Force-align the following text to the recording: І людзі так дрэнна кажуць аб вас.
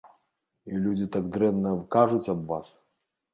І 0.71 0.79
людзі 0.85 1.07
так 1.17 1.27
дрэнна 1.35 1.75
кажуць 1.97 2.31
аб 2.35 2.41
вас. 2.55 2.73